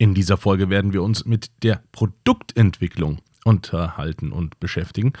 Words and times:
In 0.00 0.14
dieser 0.14 0.38
Folge 0.38 0.70
werden 0.70 0.94
wir 0.94 1.02
uns 1.02 1.26
mit 1.26 1.50
der 1.62 1.82
Produktentwicklung 1.92 3.18
unterhalten 3.44 4.32
und 4.32 4.58
beschäftigen. 4.58 5.12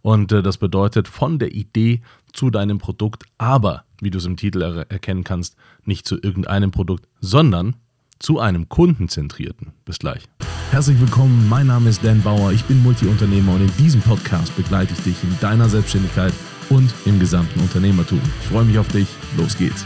Und 0.00 0.30
äh, 0.30 0.44
das 0.44 0.58
bedeutet 0.58 1.08
von 1.08 1.40
der 1.40 1.52
Idee 1.52 2.02
zu 2.32 2.48
deinem 2.50 2.78
Produkt, 2.78 3.24
aber, 3.38 3.82
wie 4.00 4.10
du 4.10 4.18
es 4.18 4.26
im 4.26 4.36
Titel 4.36 4.62
er 4.62 4.88
erkennen 4.92 5.24
kannst, 5.24 5.56
nicht 5.84 6.06
zu 6.06 6.22
irgendeinem 6.22 6.70
Produkt, 6.70 7.08
sondern 7.20 7.74
zu 8.20 8.38
einem 8.38 8.68
kundenzentrierten. 8.68 9.72
Bis 9.84 9.98
gleich. 9.98 10.22
Herzlich 10.70 11.00
willkommen, 11.00 11.48
mein 11.48 11.66
Name 11.66 11.90
ist 11.90 12.04
Dan 12.04 12.22
Bauer, 12.22 12.52
ich 12.52 12.62
bin 12.62 12.80
Multiunternehmer 12.84 13.54
und 13.54 13.62
in 13.62 13.76
diesem 13.76 14.02
Podcast 14.02 14.54
begleite 14.54 14.92
ich 14.92 15.00
dich 15.00 15.24
in 15.24 15.36
deiner 15.40 15.68
Selbstständigkeit 15.68 16.32
und 16.70 16.94
im 17.06 17.18
gesamten 17.18 17.58
Unternehmertum. 17.58 18.20
Ich 18.40 18.46
freue 18.46 18.64
mich 18.64 18.78
auf 18.78 18.86
dich, 18.86 19.08
los 19.36 19.58
geht's. 19.58 19.84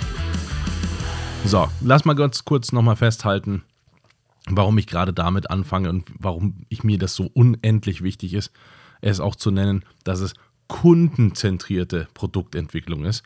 So, 1.47 1.69
lass 1.81 2.05
mal 2.05 2.13
ganz 2.13 2.45
kurz 2.45 2.71
nochmal 2.71 2.97
festhalten, 2.97 3.63
warum 4.49 4.79
ich 4.79 4.87
gerade 4.87 5.13
damit 5.13 5.51
anfange 5.51 5.89
und 5.89 6.05
warum 6.19 6.67
ich 6.69 6.85
mir 6.85 6.99
das 6.99 7.15
so 7.15 7.31
unendlich 7.33 8.03
wichtig 8.03 8.35
ist, 8.35 8.53
es 9.01 9.21
auch 9.21 9.37
zu 9.37 9.51
nennen, 9.51 9.85
dass 10.05 10.21
es 10.21 10.35
kundenzentrierte 10.69 12.09
Produktentwicklung 12.15 13.05
ist. 13.05 13.23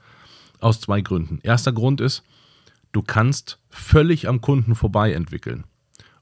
Aus 0.59 0.80
zwei 0.80 1.01
Gründen. 1.01 1.38
Erster 1.43 1.73
Grund 1.73 2.01
ist, 2.01 2.23
du 2.93 3.02
kannst 3.02 3.59
völlig 3.69 4.27
am 4.27 4.41
Kunden 4.41 4.74
vorbei 4.74 5.12
entwickeln. 5.12 5.65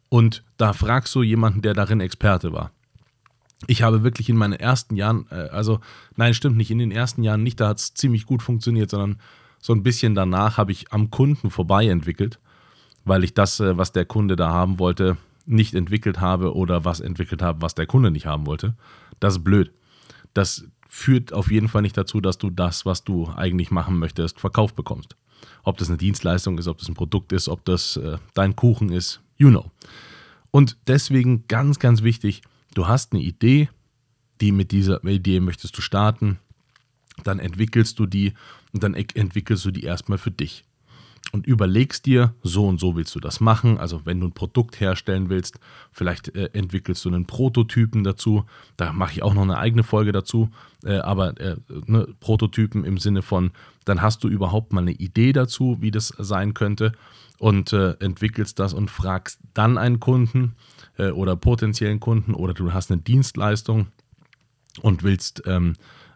Und 0.08 0.44
da 0.56 0.72
fragst 0.72 1.14
du 1.14 1.22
jemanden, 1.22 1.62
der 1.62 1.74
darin 1.74 2.00
Experte 2.00 2.52
war. 2.52 2.72
Ich 3.66 3.82
habe 3.82 4.02
wirklich 4.02 4.28
in 4.28 4.36
meinen 4.36 4.52
ersten 4.52 4.96
Jahren, 4.96 5.26
äh, 5.30 5.48
also 5.50 5.80
nein, 6.16 6.34
stimmt 6.34 6.56
nicht, 6.56 6.70
in 6.70 6.78
den 6.78 6.90
ersten 6.90 7.22
Jahren 7.22 7.42
nicht, 7.42 7.60
da 7.60 7.68
hat 7.68 7.78
es 7.78 7.94
ziemlich 7.94 8.26
gut 8.26 8.42
funktioniert, 8.42 8.90
sondern 8.90 9.18
so 9.60 9.72
ein 9.72 9.82
bisschen 9.82 10.14
danach 10.14 10.58
habe 10.58 10.72
ich 10.72 10.92
am 10.92 11.10
Kunden 11.10 11.50
vorbei 11.50 11.86
entwickelt 11.86 12.38
weil 13.04 13.24
ich 13.24 13.34
das, 13.34 13.60
äh, 13.60 13.76
was 13.76 13.92
der 13.92 14.04
Kunde 14.04 14.36
da 14.36 14.50
haben 14.50 14.78
wollte, 14.78 15.16
nicht 15.46 15.74
entwickelt 15.74 16.20
habe 16.20 16.54
oder 16.54 16.84
was 16.84 17.00
entwickelt 17.00 17.42
habe, 17.42 17.62
was 17.62 17.74
der 17.74 17.86
Kunde 17.86 18.10
nicht 18.10 18.26
haben 18.26 18.46
wollte. 18.46 18.74
Das 19.20 19.36
ist 19.36 19.44
blöd. 19.44 19.72
Das 20.32 20.64
führt 20.88 21.32
auf 21.32 21.50
jeden 21.50 21.68
Fall 21.68 21.82
nicht 21.82 21.96
dazu, 21.96 22.20
dass 22.20 22.38
du 22.38 22.50
das, 22.50 22.86
was 22.86 23.04
du 23.04 23.28
eigentlich 23.28 23.70
machen 23.70 23.98
möchtest, 23.98 24.40
verkauft 24.40 24.76
bekommst. 24.76 25.16
Ob 25.62 25.76
das 25.76 25.88
eine 25.88 25.98
Dienstleistung 25.98 26.58
ist, 26.58 26.68
ob 26.68 26.78
das 26.78 26.88
ein 26.88 26.94
Produkt 26.94 27.32
ist, 27.32 27.48
ob 27.48 27.64
das 27.64 27.96
äh, 27.96 28.18
dein 28.32 28.56
Kuchen 28.56 28.90
ist, 28.90 29.20
you 29.36 29.50
know. 29.50 29.70
Und 30.50 30.76
deswegen 30.86 31.44
ganz, 31.48 31.78
ganz 31.78 32.02
wichtig, 32.02 32.42
du 32.74 32.86
hast 32.86 33.12
eine 33.12 33.22
Idee, 33.22 33.68
die 34.40 34.52
mit 34.52 34.72
dieser 34.72 35.02
Idee 35.04 35.40
möchtest 35.40 35.76
du 35.76 35.82
starten, 35.82 36.38
dann 37.22 37.38
entwickelst 37.38 37.98
du 37.98 38.06
die 38.06 38.32
und 38.72 38.82
dann 38.82 38.94
entwickelst 38.94 39.64
du 39.64 39.70
die 39.70 39.84
erstmal 39.84 40.18
für 40.18 40.30
dich 40.30 40.64
und 41.34 41.48
überlegst 41.48 42.06
dir, 42.06 42.32
so 42.44 42.64
und 42.64 42.78
so 42.78 42.94
willst 42.94 43.12
du 43.16 43.18
das 43.18 43.40
machen. 43.40 43.76
Also 43.76 44.02
wenn 44.04 44.20
du 44.20 44.28
ein 44.28 44.32
Produkt 44.32 44.78
herstellen 44.78 45.30
willst, 45.30 45.58
vielleicht 45.90 46.28
äh, 46.36 46.50
entwickelst 46.52 47.04
du 47.04 47.08
einen 47.08 47.26
Prototypen 47.26 48.04
dazu. 48.04 48.44
Da 48.76 48.92
mache 48.92 49.14
ich 49.14 49.24
auch 49.24 49.34
noch 49.34 49.42
eine 49.42 49.58
eigene 49.58 49.82
Folge 49.82 50.12
dazu. 50.12 50.50
Äh, 50.84 50.98
aber 50.98 51.36
äh, 51.40 51.56
ne, 51.86 52.06
Prototypen 52.20 52.84
im 52.84 52.98
Sinne 52.98 53.22
von, 53.22 53.50
dann 53.84 54.00
hast 54.00 54.22
du 54.22 54.28
überhaupt 54.28 54.72
mal 54.72 54.82
eine 54.82 54.92
Idee 54.92 55.32
dazu, 55.32 55.78
wie 55.80 55.90
das 55.90 56.14
sein 56.18 56.54
könnte 56.54 56.92
und 57.40 57.72
äh, 57.72 57.94
entwickelst 57.98 58.60
das 58.60 58.72
und 58.72 58.88
fragst 58.88 59.40
dann 59.54 59.76
einen 59.76 59.98
Kunden 59.98 60.54
äh, 60.98 61.10
oder 61.10 61.34
potenziellen 61.34 61.98
Kunden 61.98 62.34
oder 62.34 62.54
du 62.54 62.72
hast 62.72 62.92
eine 62.92 63.00
Dienstleistung 63.00 63.88
und 64.82 65.02
willst 65.02 65.42
ähm, 65.46 65.74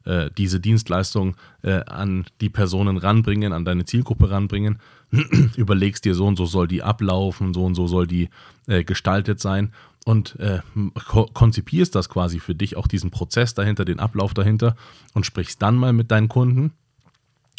äh, 0.08 0.30
diese 0.36 0.58
Dienstleistung 0.58 1.36
äh, 1.62 1.84
an 1.84 2.24
die 2.40 2.48
Personen 2.48 2.96
ranbringen, 2.96 3.52
an 3.52 3.64
deine 3.64 3.84
Zielgruppe 3.84 4.30
ranbringen, 4.30 4.78
überlegst 5.56 6.04
dir, 6.04 6.14
so 6.14 6.26
und 6.26 6.36
so 6.36 6.46
soll 6.46 6.66
die 6.66 6.82
ablaufen, 6.82 7.52
so 7.52 7.64
und 7.64 7.74
so 7.74 7.86
soll 7.86 8.06
die 8.06 8.30
äh, 8.66 8.84
gestaltet 8.84 9.38
sein 9.38 9.72
und 10.06 10.40
äh, 10.40 10.60
ko 11.06 11.26
konzipierst 11.26 11.94
das 11.94 12.08
quasi 12.08 12.40
für 12.40 12.54
dich, 12.54 12.76
auch 12.76 12.86
diesen 12.86 13.10
Prozess 13.10 13.52
dahinter, 13.52 13.84
den 13.84 14.00
Ablauf 14.00 14.32
dahinter 14.32 14.76
und 15.12 15.26
sprichst 15.26 15.60
dann 15.60 15.76
mal 15.76 15.92
mit 15.92 16.10
deinen 16.10 16.28
Kunden. 16.28 16.72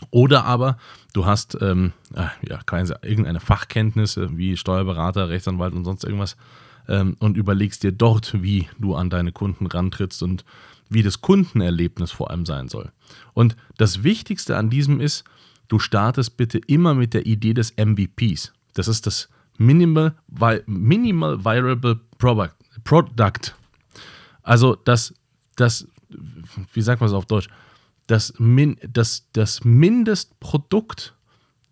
Oder 0.10 0.46
aber 0.46 0.78
du 1.14 1.26
hast 1.26 1.58
ähm, 1.62 1.92
äh, 2.16 2.28
ja, 2.50 2.60
irgendeine 3.04 3.40
Fachkenntnis 3.42 4.18
wie 4.18 4.58
Steuerberater, 4.58 5.30
Rechtsanwalt 5.30 5.74
und 5.74 5.86
sonst 5.86 6.04
irgendwas 6.04 6.36
ähm, 6.88 7.16
und 7.20 7.38
überlegst 7.38 7.84
dir 7.84 7.92
dort, 7.92 8.42
wie 8.42 8.68
du 8.80 8.96
an 8.96 9.12
deine 9.12 9.32
Kunden 9.32 9.68
rantrittst 9.68 10.24
und 10.24 10.46
wie 10.90 11.04
das 11.04 11.22
Kundenerlebnis 11.22 12.12
vor 12.12 12.32
allem 12.32 12.46
sein 12.46 12.68
soll. 12.68 12.92
Und 13.34 13.56
das 13.78 14.04
Wichtigste 14.04 14.58
an 14.58 14.70
diesem 14.70 15.00
ist, 15.00 15.24
du 15.68 15.80
startest 15.80 16.36
bitte 16.36 16.58
immer 16.58 16.96
mit 16.96 17.14
der 17.14 17.26
Idee 17.26 17.54
des 17.54 17.74
MVPs. 17.78 18.54
Das 18.74 18.88
ist 18.88 19.06
das 19.08 19.30
Minimal, 19.58 20.16
Minimal 20.66 21.44
Viable 21.44 22.00
Product. 22.18 23.54
Also 24.42 24.76
das, 24.76 25.14
das, 25.56 25.88
wie 26.74 26.82
sagt 26.82 27.02
man 27.02 27.10
es 27.10 27.14
auf 27.14 27.26
Deutsch? 27.26 27.50
Das, 28.08 28.34
das, 28.92 29.28
das 29.34 29.64
Mindestprodukt, 29.64 31.14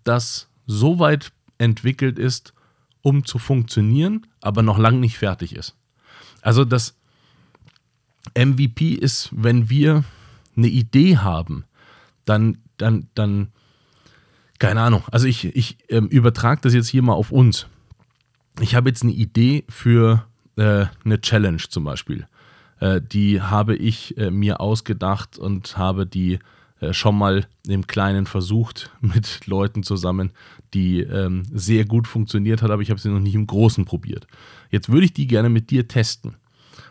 das 0.03 0.47
so 0.67 0.99
weit 0.99 1.31
entwickelt 1.57 2.19
ist, 2.19 2.53
um 3.01 3.25
zu 3.25 3.39
funktionieren, 3.39 4.27
aber 4.41 4.61
noch 4.61 4.77
lange 4.77 4.99
nicht 4.99 5.17
fertig 5.17 5.55
ist. 5.55 5.75
Also 6.41 6.65
das 6.65 6.95
MVP 8.35 8.93
ist, 8.93 9.29
wenn 9.31 9.69
wir 9.69 10.03
eine 10.55 10.67
Idee 10.67 11.17
haben, 11.17 11.65
dann, 12.25 12.57
dann, 12.77 13.07
dann, 13.15 13.49
keine 14.59 14.81
Ahnung. 14.81 15.03
Also 15.11 15.27
ich, 15.27 15.45
ich 15.55 15.77
ähm, 15.89 16.07
übertrage 16.07 16.61
das 16.61 16.73
jetzt 16.73 16.89
hier 16.89 17.01
mal 17.01 17.13
auf 17.13 17.31
uns. 17.31 17.67
Ich 18.59 18.75
habe 18.75 18.89
jetzt 18.89 19.03
eine 19.03 19.11
Idee 19.11 19.63
für 19.69 20.25
äh, 20.55 20.85
eine 21.05 21.21
Challenge 21.21 21.61
zum 21.69 21.83
Beispiel. 21.83 22.27
Äh, 22.79 23.01
die 23.01 23.41
habe 23.41 23.75
ich 23.75 24.17
äh, 24.17 24.31
mir 24.31 24.59
ausgedacht 24.59 25.37
und 25.37 25.77
habe 25.77 26.05
die 26.05 26.39
äh, 26.79 26.93
schon 26.93 27.17
mal 27.17 27.47
im 27.67 27.87
Kleinen 27.87 28.25
versucht 28.25 28.91
mit 29.01 29.45
Leuten 29.47 29.83
zusammen, 29.83 30.31
die 30.73 31.01
ähm, 31.01 31.43
sehr 31.51 31.85
gut 31.85 32.07
funktioniert 32.07 32.61
hat, 32.61 32.71
aber 32.71 32.81
ich 32.81 32.89
habe 32.89 32.99
sie 32.99 33.09
noch 33.09 33.19
nicht 33.19 33.35
im 33.35 33.47
Großen 33.47 33.85
probiert. 33.85 34.27
Jetzt 34.69 34.89
würde 34.89 35.05
ich 35.05 35.13
die 35.13 35.27
gerne 35.27 35.49
mit 35.49 35.69
dir 35.69 35.87
testen. 35.87 36.35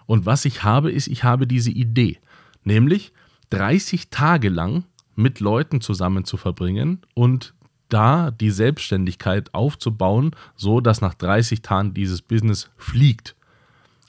Und 0.07 0.27
was 0.27 0.45
ich 0.45 0.63
habe, 0.63 0.91
ist, 0.91 1.09
ich 1.09 1.25
habe 1.25 1.47
diese 1.47 1.71
Idee, 1.71 2.19
nämlich 2.65 3.13
30 3.51 4.11
Tage 4.11 4.49
lang 4.49 4.85
mit 5.15 5.41
Leuten 5.41 5.81
zusammen 5.81 6.25
zu 6.25 6.37
verbringen 6.37 7.01
und 7.15 7.55
da 7.89 8.31
die 8.31 8.51
Selbstständigkeit 8.51 9.55
aufzubauen, 9.55 10.33
so 10.57 10.81
dass 10.81 11.01
nach 11.01 11.15
30 11.15 11.63
Tagen 11.63 11.95
dieses 11.95 12.23
Business 12.23 12.69
fliegt. 12.77 13.37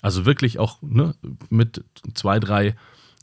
Also 0.02 0.26
wirklich 0.26 0.60
auch 0.60 0.80
ne, 0.82 1.16
mit 1.50 1.84
zwei, 2.14 2.40
drei 2.40 2.76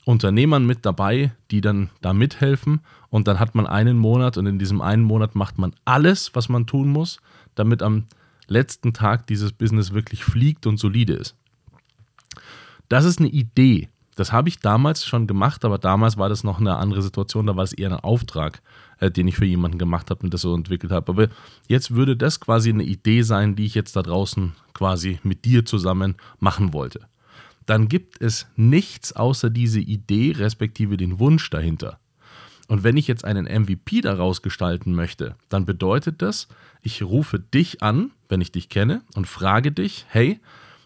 Unternehmern 0.04 0.66
mit 0.66 0.84
dabei, 0.84 1.32
die 1.50 1.60
dann 1.60 1.90
da 2.02 2.12
mithelfen. 2.12 2.80
Und 3.10 3.26
dann 3.26 3.40
hat 3.40 3.54
man 3.54 3.66
einen 3.66 3.96
Monat 3.96 4.36
und 4.36 4.46
in 4.46 4.58
diesem 4.58 4.80
einen 4.80 5.02
Monat 5.02 5.34
macht 5.34 5.58
man 5.58 5.74
alles, 5.84 6.34
was 6.34 6.48
man 6.48 6.66
tun 6.66 6.88
muss, 6.88 7.20
damit 7.54 7.82
am 7.82 8.04
letzten 8.46 8.92
Tag 8.92 9.26
dieses 9.26 9.52
Business 9.52 9.92
wirklich 9.92 10.24
fliegt 10.24 10.66
und 10.66 10.78
solide 10.78 11.14
ist. 11.14 11.34
Das 12.88 13.04
ist 13.04 13.18
eine 13.18 13.28
Idee. 13.28 13.88
Das 14.16 14.32
habe 14.32 14.48
ich 14.48 14.60
damals 14.60 15.04
schon 15.04 15.26
gemacht, 15.26 15.64
aber 15.64 15.78
damals 15.78 16.16
war 16.16 16.28
das 16.28 16.44
noch 16.44 16.60
eine 16.60 16.76
andere 16.76 17.02
Situation. 17.02 17.46
Da 17.46 17.56
war 17.56 17.64
es 17.64 17.72
eher 17.72 17.90
ein 17.90 17.98
Auftrag, 17.98 18.62
äh, 19.00 19.10
den 19.10 19.26
ich 19.26 19.36
für 19.36 19.44
jemanden 19.44 19.78
gemacht 19.78 20.10
habe 20.10 20.22
und 20.22 20.32
das 20.32 20.42
so 20.42 20.54
entwickelt 20.54 20.92
habe. 20.92 21.10
Aber 21.10 21.28
jetzt 21.68 21.94
würde 21.94 22.16
das 22.16 22.38
quasi 22.38 22.70
eine 22.70 22.84
Idee 22.84 23.22
sein, 23.22 23.56
die 23.56 23.66
ich 23.66 23.74
jetzt 23.74 23.96
da 23.96 24.02
draußen 24.02 24.52
quasi 24.72 25.18
mit 25.24 25.44
dir 25.44 25.64
zusammen 25.64 26.14
machen 26.38 26.72
wollte. 26.72 27.00
Dann 27.66 27.88
gibt 27.88 28.20
es 28.20 28.46
nichts 28.56 29.14
außer 29.14 29.50
diese 29.50 29.80
Idee, 29.80 30.34
respektive 30.36 30.96
den 30.96 31.18
Wunsch 31.18 31.48
dahinter. 31.50 31.98
Und 32.68 32.82
wenn 32.82 32.96
ich 32.96 33.08
jetzt 33.08 33.24
einen 33.24 33.44
MVP 33.46 34.00
daraus 34.00 34.42
gestalten 34.42 34.94
möchte, 34.94 35.36
dann 35.48 35.64
bedeutet 35.64 36.22
das, 36.22 36.48
ich 36.82 37.02
rufe 37.02 37.38
dich 37.38 37.82
an, 37.82 38.10
wenn 38.28 38.40
ich 38.40 38.52
dich 38.52 38.68
kenne, 38.68 39.02
und 39.14 39.26
frage 39.26 39.72
dich, 39.72 40.06
hey, 40.08 40.40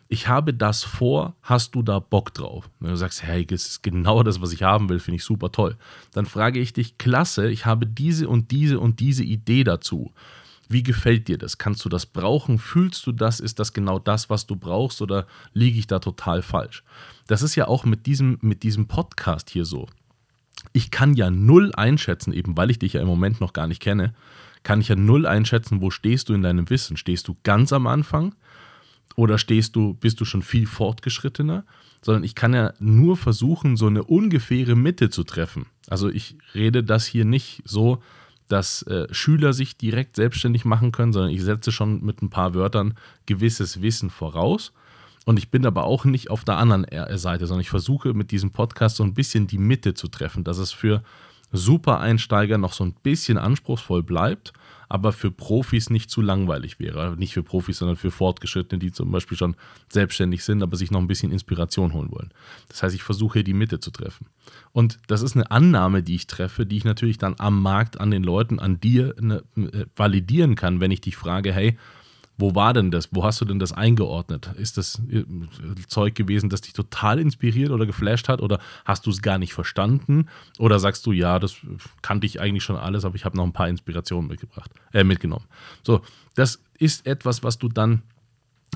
ich 0.08 0.26
habe 0.26 0.54
das 0.54 0.84
vor, 0.84 1.36
hast 1.42 1.74
du 1.74 1.82
da 1.82 1.98
Bock 1.98 2.32
drauf? 2.32 2.70
Wenn 2.80 2.90
du 2.90 2.96
sagst, 2.96 3.22
hey, 3.22 3.44
das 3.44 3.66
ist 3.66 3.82
genau 3.82 4.22
das, 4.22 4.40
was 4.40 4.52
ich 4.52 4.62
haben 4.62 4.88
will, 4.88 5.00
finde 5.00 5.16
ich 5.16 5.24
super 5.24 5.52
toll. 5.52 5.76
Dann 6.12 6.24
frage 6.24 6.60
ich 6.60 6.72
dich, 6.72 6.96
klasse, 6.96 7.50
ich 7.50 7.66
habe 7.66 7.86
diese 7.86 8.28
und 8.28 8.50
diese 8.50 8.80
und 8.80 9.00
diese 9.00 9.22
Idee 9.22 9.64
dazu. 9.64 10.12
Wie 10.70 10.82
gefällt 10.82 11.28
dir 11.28 11.36
das? 11.36 11.58
Kannst 11.58 11.84
du 11.84 11.90
das 11.90 12.06
brauchen? 12.06 12.58
Fühlst 12.58 13.06
du 13.06 13.12
das? 13.12 13.40
Ist 13.40 13.58
das 13.58 13.74
genau 13.74 13.98
das, 13.98 14.30
was 14.30 14.46
du 14.46 14.56
brauchst 14.56 15.02
oder 15.02 15.26
liege 15.52 15.78
ich 15.78 15.86
da 15.86 15.98
total 15.98 16.40
falsch? 16.42 16.84
Das 17.26 17.42
ist 17.42 17.54
ja 17.54 17.68
auch 17.68 17.84
mit 17.84 18.06
diesem, 18.06 18.38
mit 18.40 18.62
diesem 18.62 18.86
Podcast 18.86 19.50
hier 19.50 19.66
so. 19.66 19.88
Ich 20.72 20.90
kann 20.90 21.14
ja 21.14 21.30
null 21.30 21.72
einschätzen, 21.74 22.32
eben 22.32 22.56
weil 22.56 22.70
ich 22.70 22.78
dich 22.78 22.94
ja 22.94 23.00
im 23.00 23.06
Moment 23.06 23.40
noch 23.40 23.52
gar 23.52 23.66
nicht 23.66 23.80
kenne, 23.80 24.14
kann 24.62 24.80
ich 24.80 24.88
ja 24.88 24.96
null 24.96 25.26
einschätzen, 25.26 25.80
wo 25.80 25.90
stehst 25.90 26.28
du 26.28 26.34
in 26.34 26.42
deinem 26.42 26.68
Wissen. 26.68 26.96
Stehst 26.96 27.28
du 27.28 27.36
ganz 27.42 27.72
am 27.72 27.86
Anfang? 27.86 28.34
Oder 29.16 29.38
stehst 29.38 29.76
du, 29.76 29.94
bist 29.94 30.20
du 30.20 30.24
schon 30.24 30.42
viel 30.42 30.66
fortgeschrittener, 30.66 31.64
sondern 32.02 32.24
ich 32.24 32.34
kann 32.34 32.54
ja 32.54 32.72
nur 32.78 33.16
versuchen, 33.16 33.76
so 33.76 33.86
eine 33.86 34.04
ungefähre 34.04 34.76
Mitte 34.76 35.10
zu 35.10 35.24
treffen. 35.24 35.66
Also 35.88 36.08
ich 36.08 36.36
rede 36.54 36.84
das 36.84 37.06
hier 37.06 37.24
nicht 37.24 37.62
so, 37.64 38.02
dass 38.46 38.82
äh, 38.82 39.06
Schüler 39.12 39.52
sich 39.52 39.76
direkt 39.76 40.16
selbstständig 40.16 40.64
machen 40.64 40.92
können, 40.92 41.12
sondern 41.12 41.32
ich 41.32 41.42
setze 41.42 41.72
schon 41.72 42.04
mit 42.04 42.22
ein 42.22 42.30
paar 42.30 42.54
Wörtern 42.54 42.94
gewisses 43.26 43.82
Wissen 43.82 44.10
voraus. 44.10 44.72
Und 45.26 45.38
ich 45.38 45.50
bin 45.50 45.66
aber 45.66 45.84
auch 45.84 46.06
nicht 46.06 46.30
auf 46.30 46.44
der 46.44 46.56
anderen 46.56 46.86
Seite, 47.18 47.46
sondern 47.46 47.60
ich 47.60 47.68
versuche 47.68 48.14
mit 48.14 48.30
diesem 48.30 48.50
Podcast 48.50 48.96
so 48.96 49.04
ein 49.04 49.12
bisschen 49.12 49.46
die 49.46 49.58
Mitte 49.58 49.92
zu 49.92 50.08
treffen, 50.08 50.42
dass 50.42 50.56
es 50.56 50.72
für 50.72 51.02
Super-Einsteiger 51.52 52.58
noch 52.58 52.72
so 52.72 52.84
ein 52.84 52.94
bisschen 53.02 53.38
anspruchsvoll 53.38 54.02
bleibt 54.02 54.52
aber 54.88 55.12
für 55.12 55.30
Profis 55.30 55.90
nicht 55.90 56.10
zu 56.10 56.22
langweilig 56.22 56.78
wäre. 56.78 57.16
Nicht 57.16 57.34
für 57.34 57.42
Profis, 57.42 57.78
sondern 57.78 57.96
für 57.96 58.10
Fortgeschrittene, 58.10 58.78
die 58.78 58.90
zum 58.90 59.10
Beispiel 59.10 59.36
schon 59.36 59.54
selbstständig 59.88 60.44
sind, 60.44 60.62
aber 60.62 60.76
sich 60.76 60.90
noch 60.90 61.00
ein 61.00 61.06
bisschen 61.06 61.30
Inspiration 61.30 61.92
holen 61.92 62.10
wollen. 62.10 62.32
Das 62.68 62.82
heißt, 62.82 62.94
ich 62.94 63.02
versuche 63.02 63.34
hier 63.34 63.44
die 63.44 63.54
Mitte 63.54 63.80
zu 63.80 63.90
treffen. 63.90 64.26
Und 64.72 64.98
das 65.06 65.22
ist 65.22 65.36
eine 65.36 65.50
Annahme, 65.50 66.02
die 66.02 66.14
ich 66.14 66.26
treffe, 66.26 66.64
die 66.64 66.78
ich 66.78 66.84
natürlich 66.84 67.18
dann 67.18 67.34
am 67.38 67.60
Markt, 67.60 68.00
an 68.00 68.10
den 68.10 68.22
Leuten, 68.22 68.58
an 68.58 68.80
dir 68.80 69.14
ne, 69.20 69.42
äh, 69.56 69.84
validieren 69.94 70.54
kann, 70.54 70.80
wenn 70.80 70.90
ich 70.90 71.02
dich 71.02 71.16
frage, 71.16 71.52
hey, 71.52 71.76
wo 72.38 72.54
war 72.54 72.72
denn 72.72 72.92
das? 72.92 73.08
Wo 73.12 73.24
hast 73.24 73.40
du 73.40 73.44
denn 73.44 73.58
das 73.58 73.72
eingeordnet? 73.72 74.52
Ist 74.56 74.78
das 74.78 75.02
äh, 75.10 75.24
Zeug 75.88 76.14
gewesen, 76.14 76.48
das 76.48 76.60
dich 76.60 76.72
total 76.72 77.18
inspiriert 77.18 77.70
oder 77.70 77.84
geflasht 77.84 78.28
hat? 78.28 78.40
Oder 78.40 78.60
hast 78.84 79.06
du 79.06 79.10
es 79.10 79.22
gar 79.22 79.38
nicht 79.38 79.52
verstanden? 79.52 80.28
Oder 80.58 80.78
sagst 80.78 81.04
du, 81.04 81.12
ja, 81.12 81.40
das 81.40 81.56
kannte 82.00 82.26
ich 82.26 82.40
eigentlich 82.40 82.62
schon 82.62 82.76
alles, 82.76 83.04
aber 83.04 83.16
ich 83.16 83.24
habe 83.24 83.36
noch 83.36 83.44
ein 83.44 83.52
paar 83.52 83.68
Inspirationen 83.68 84.28
mitgebracht, 84.28 84.70
äh, 84.92 85.02
mitgenommen. 85.02 85.46
So, 85.82 86.00
das 86.36 86.62
ist 86.78 87.06
etwas, 87.06 87.42
was 87.42 87.58
du 87.58 87.68
dann 87.68 88.02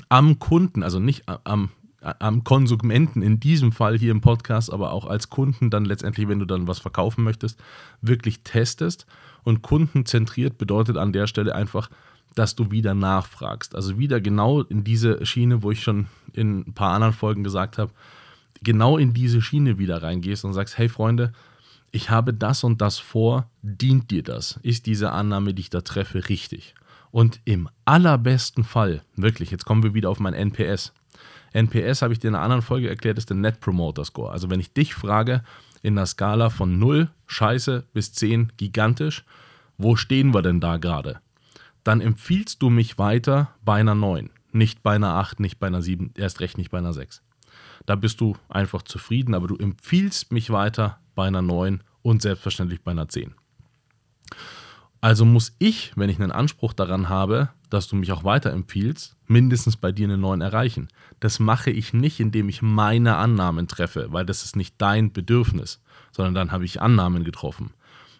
am 0.09 0.39
Kunden, 0.39 0.83
also 0.83 0.99
nicht 0.99 1.23
am, 1.27 1.69
am 2.01 2.43
Konsumenten 2.43 3.21
in 3.21 3.39
diesem 3.39 3.71
Fall 3.71 3.97
hier 3.97 4.11
im 4.11 4.19
Podcast, 4.19 4.73
aber 4.73 4.91
auch 4.91 5.05
als 5.05 5.29
Kunden 5.29 5.69
dann 5.69 5.85
letztendlich, 5.85 6.27
wenn 6.27 6.39
du 6.39 6.45
dann 6.45 6.67
was 6.67 6.79
verkaufen 6.79 7.23
möchtest, 7.23 7.59
wirklich 8.01 8.41
testest. 8.41 9.05
Und 9.43 9.61
kundenzentriert 9.61 10.57
bedeutet 10.57 10.97
an 10.97 11.13
der 11.13 11.27
Stelle 11.27 11.55
einfach, 11.55 11.89
dass 12.35 12.55
du 12.55 12.71
wieder 12.71 12.93
nachfragst. 12.93 13.75
Also 13.75 13.97
wieder 13.97 14.21
genau 14.21 14.61
in 14.61 14.83
diese 14.83 15.25
Schiene, 15.25 15.63
wo 15.63 15.71
ich 15.71 15.83
schon 15.83 16.07
in 16.33 16.59
ein 16.67 16.73
paar 16.73 16.93
anderen 16.93 17.13
Folgen 17.13 17.43
gesagt 17.43 17.77
habe, 17.77 17.91
genau 18.61 18.97
in 18.97 19.13
diese 19.13 19.41
Schiene 19.41 19.77
wieder 19.77 20.01
reingehst 20.01 20.45
und 20.45 20.53
sagst, 20.53 20.77
hey 20.77 20.89
Freunde, 20.89 21.33
ich 21.91 22.09
habe 22.09 22.33
das 22.33 22.63
und 22.63 22.81
das 22.81 22.97
vor, 22.97 23.49
dient 23.61 24.09
dir 24.09 24.23
das? 24.23 24.59
Ist 24.63 24.87
diese 24.87 25.11
Annahme, 25.11 25.53
die 25.53 25.61
ich 25.61 25.69
da 25.69 25.81
treffe, 25.81 26.27
richtig? 26.27 26.73
Und 27.11 27.39
im 27.45 27.69
allerbesten 27.85 28.63
Fall, 28.63 29.03
wirklich, 29.15 29.51
jetzt 29.51 29.65
kommen 29.65 29.83
wir 29.83 29.93
wieder 29.93 30.09
auf 30.09 30.19
mein 30.19 30.33
NPS. 30.33 30.93
NPS 31.53 32.01
habe 32.01 32.13
ich 32.13 32.19
dir 32.19 32.29
in 32.29 32.35
einer 32.35 32.43
anderen 32.43 32.63
Folge 32.63 32.89
erklärt, 32.89 33.19
ist 33.19 33.29
der 33.29 33.37
Net 33.37 33.59
Promoter 33.59 34.03
Score. 34.03 34.31
Also 34.31 34.49
wenn 34.49 34.59
ich 34.59 34.73
dich 34.73 34.95
frage, 34.95 35.43
in 35.83 35.95
der 35.95 36.07
Skala 36.07 36.49
von 36.49 36.79
0, 36.79 37.09
scheiße, 37.27 37.83
bis 37.93 38.13
10, 38.13 38.53
gigantisch, 38.57 39.23
wo 39.77 39.95
stehen 39.95 40.33
wir 40.33 40.41
denn 40.41 40.59
da 40.59 40.77
gerade? 40.77 41.19
Dann 41.83 42.01
empfiehlst 42.01 42.61
du 42.61 42.69
mich 42.69 42.97
weiter 42.97 43.53
bei 43.63 43.79
einer 43.79 43.95
9. 43.95 44.29
Nicht 44.51 44.83
bei 44.83 44.95
einer 44.95 45.15
8, 45.15 45.39
nicht 45.39 45.59
bei 45.59 45.67
einer 45.67 45.81
7, 45.81 46.13
erst 46.15 46.39
recht 46.39 46.57
nicht 46.57 46.71
bei 46.71 46.77
einer 46.77 46.93
6. 46.93 47.21
Da 47.85 47.95
bist 47.95 48.21
du 48.21 48.37
einfach 48.49 48.83
zufrieden, 48.83 49.33
aber 49.33 49.47
du 49.47 49.57
empfiehlst 49.57 50.31
mich 50.31 50.49
weiter 50.49 50.99
bei 51.15 51.27
einer 51.27 51.41
9 51.41 51.83
und 52.01 52.21
selbstverständlich 52.21 52.81
bei 52.81 52.91
einer 52.91 53.09
10. 53.09 53.33
Also 55.01 55.25
muss 55.25 55.53
ich, 55.59 55.91
wenn 55.97 56.09
ich 56.09 56.21
einen 56.21 56.31
Anspruch 56.31 56.71
daran 56.71 57.09
habe, 57.09 57.49
dass 57.69 57.87
du 57.87 57.97
mich 57.97 58.13
auch 58.13 58.23
weiterempfiehlst, 58.23 59.17
mindestens 59.27 59.75
bei 59.75 59.91
dir 59.91 60.05
eine 60.05 60.17
9 60.17 60.39
erreichen. 60.39 60.87
Das 61.19 61.39
mache 61.39 61.71
ich 61.71 61.91
nicht, 61.91 62.21
indem 62.21 62.47
ich 62.47 62.61
meine 62.61 63.17
Annahmen 63.17 63.67
treffe, 63.67 64.07
weil 64.11 64.25
das 64.25 64.45
ist 64.45 64.55
nicht 64.55 64.75
dein 64.77 65.11
Bedürfnis, 65.11 65.81
sondern 66.13 66.35
dann 66.35 66.51
habe 66.51 66.63
ich 66.63 66.81
Annahmen 66.81 67.25
getroffen. 67.25 67.71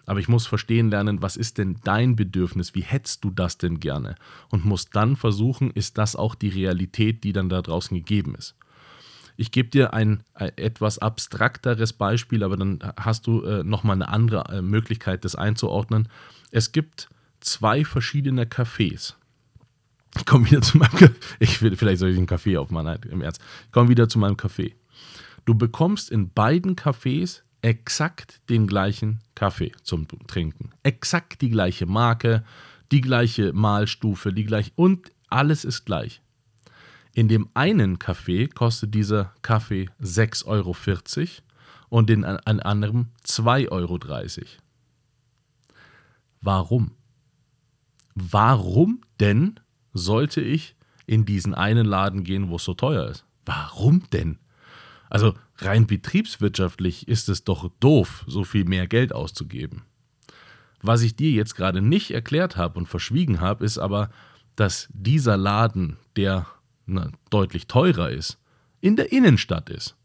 Aber 0.05 0.19
ich 0.19 0.27
muss 0.27 0.47
verstehen 0.47 0.89
lernen, 0.89 1.21
was 1.21 1.37
ist 1.37 1.57
denn 1.57 1.77
dein 1.83 2.15
Bedürfnis? 2.15 2.75
Wie 2.75 2.81
hättest 2.81 3.23
du 3.23 3.31
das 3.31 3.57
denn 3.57 3.79
gerne? 3.79 4.15
Und 4.49 4.65
muss 4.65 4.89
dann 4.89 5.15
versuchen, 5.15 5.71
ist 5.71 5.97
das 5.97 6.15
auch 6.15 6.35
die 6.35 6.49
Realität, 6.49 7.23
die 7.23 7.31
dann 7.31 7.49
da 7.49 7.61
draußen 7.61 7.95
gegeben 7.95 8.35
ist? 8.35 8.55
Ich 9.35 9.51
gebe 9.51 9.69
dir 9.69 9.93
ein, 9.93 10.23
ein, 10.33 10.51
etwas 10.57 10.99
abstrakteres 10.99 11.93
Beispiel, 11.93 12.43
aber 12.43 12.57
dann 12.57 12.79
hast 12.97 13.27
du 13.27 13.43
äh, 13.43 13.63
nochmal 13.63 13.95
eine 13.95 14.09
andere 14.09 14.57
äh, 14.57 14.61
Möglichkeit, 14.61 15.25
das 15.25 15.35
einzuordnen. 15.35 16.07
Es 16.51 16.71
gibt 16.71 17.09
zwei 17.39 17.83
verschiedene 17.83 18.45
Cafés. 18.45 19.15
Ich 20.15 20.25
komme 20.25 20.45
wieder 20.45 20.61
zu 20.61 20.77
meinem 20.77 20.91
Café. 20.91 21.15
Ich 21.39 21.61
will, 21.61 21.75
vielleicht 21.75 21.99
soll 21.99 22.09
ich 22.09 22.17
einen 22.17 22.27
Kaffee 22.27 22.57
aufmachen, 22.57 22.99
im 23.09 23.21
Ernst. 23.21 23.41
Ich 23.65 23.71
komme 23.71 23.89
wieder 23.89 24.07
zu 24.07 24.19
meinem 24.19 24.37
Kaffee. 24.37 24.75
Du 25.45 25.55
bekommst 25.55 26.11
in 26.11 26.31
beiden 26.31 26.75
Cafés 26.75 27.41
exakt 27.63 28.41
den 28.49 28.67
gleichen 28.67 29.21
Kaffee 29.35 29.71
zum 29.81 30.07
Trinken. 30.27 30.71
Exakt 30.83 31.41
die 31.41 31.49
gleiche 31.49 31.85
Marke, 31.85 32.43
die 32.91 33.01
gleiche 33.01 33.53
Mahlstufe, 33.53 34.33
die 34.33 34.43
gleiche 34.43 34.71
und 34.75 35.11
alles 35.29 35.65
ist 35.65 35.85
gleich. 35.85 36.21
In 37.15 37.27
dem 37.27 37.49
einen 37.53 37.99
Kaffee 37.99 38.47
kostet 38.47 38.93
dieser 38.93 39.33
Kaffee 39.41 39.89
6,40 40.01 40.45
Euro 40.47 40.75
und 41.89 42.09
in 42.09 42.25
einem 42.25 42.59
anderen 42.63 43.11
2,30 43.25 43.71
Euro. 43.71 43.99
Warum? 46.41 46.91
Warum 48.15 49.01
denn 49.19 49.59
sollte 49.93 50.41
ich 50.41 50.75
in 51.05 51.25
diesen 51.25 51.53
einen 51.53 51.85
Laden 51.85 52.23
gehen, 52.23 52.49
wo 52.49 52.57
es 52.57 52.63
so 52.63 52.73
teuer 52.73 53.07
ist? 53.07 53.25
Warum 53.45 54.09
denn? 54.11 54.39
Also 55.09 55.35
rein 55.57 55.87
betriebswirtschaftlich 55.87 57.07
ist 57.07 57.29
es 57.29 57.43
doch 57.43 57.69
doof, 57.79 58.25
so 58.27 58.43
viel 58.43 58.65
mehr 58.65 58.87
Geld 58.87 59.13
auszugeben. 59.13 59.83
Was 60.81 61.01
ich 61.01 61.15
dir 61.15 61.31
jetzt 61.31 61.55
gerade 61.55 61.81
nicht 61.81 62.11
erklärt 62.11 62.57
habe 62.57 62.77
und 62.77 62.87
verschwiegen 62.87 63.39
habe, 63.39 63.63
ist 63.63 63.77
aber, 63.77 64.09
dass 64.55 64.89
dieser 64.91 65.37
Laden, 65.37 65.97
der 66.15 66.45
na, 66.85 67.11
deutlich 67.29 67.67
teurer 67.67 68.09
ist, 68.09 68.37
in 68.81 68.95
der 68.95 69.11
Innenstadt 69.11 69.69
ist. 69.69 69.95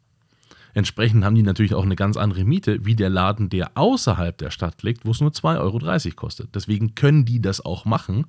Entsprechend 0.74 1.24
haben 1.24 1.34
die 1.34 1.42
natürlich 1.42 1.74
auch 1.74 1.82
eine 1.82 1.96
ganz 1.96 2.16
andere 2.16 2.44
Miete 2.44 2.84
wie 2.84 2.94
der 2.94 3.10
Laden, 3.10 3.48
der 3.48 3.76
außerhalb 3.76 4.38
der 4.38 4.50
Stadt 4.50 4.82
liegt, 4.84 5.04
wo 5.04 5.10
es 5.10 5.20
nur 5.20 5.30
2,30 5.30 5.58
Euro 6.06 6.14
kostet. 6.14 6.54
Deswegen 6.54 6.94
können 6.94 7.24
die 7.24 7.40
das 7.40 7.64
auch 7.64 7.84
machen, 7.84 8.26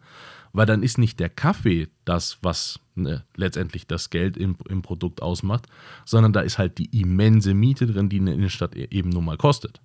weil 0.54 0.66
dann 0.66 0.84
ist 0.84 0.98
nicht 0.98 1.20
der 1.20 1.30
Kaffee 1.30 1.88
das, 2.06 2.38
was 2.42 2.80
ne, 2.96 3.26
letztendlich 3.36 3.88
das 3.88 4.10
Geld 4.10 4.38
im, 4.38 4.58
im 4.68 4.82
Produkt 4.82 5.22
ausmacht, 5.22 5.68
sondern 6.06 6.34
da 6.34 6.42
ist 6.42 6.58
halt 6.58 6.78
die 6.78 7.00
immense 7.00 7.54
Miete 7.54 7.88
drin, 7.88 8.10
die 8.10 8.18
in 8.18 8.26
der 8.26 8.36
Innenstadt 8.36 8.76
e-, 8.76 8.88
eben 8.92 9.10
nun 9.10 9.26
mal 9.26 9.38
kostet. 9.38 9.82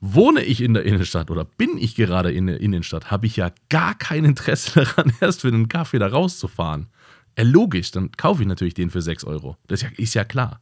Wohne 0.00 0.42
ich 0.44 0.60
in 0.60 0.74
der 0.74 0.84
Innenstadt 0.84 1.30
oder 1.30 1.44
bin 1.44 1.76
ich 1.76 1.96
gerade 1.96 2.30
in 2.30 2.46
der 2.46 2.60
Innenstadt, 2.60 3.10
habe 3.10 3.26
ich 3.26 3.36
ja 3.36 3.50
gar 3.68 3.96
kein 3.96 4.24
Interesse 4.24 4.80
daran, 4.84 5.12
erst 5.20 5.40
für 5.40 5.48
einen 5.48 5.68
Kaffee 5.68 5.98
da 5.98 6.06
rauszufahren. 6.06 6.88
Ja, 7.36 7.44
logisch, 7.44 7.90
dann 7.90 8.12
kaufe 8.12 8.42
ich 8.42 8.48
natürlich 8.48 8.74
den 8.74 8.90
für 8.90 9.02
6 9.02 9.24
Euro. 9.24 9.56
Das 9.66 9.82
ist 9.82 9.90
ja, 9.90 9.96
ist 9.96 10.14
ja 10.14 10.24
klar. 10.24 10.60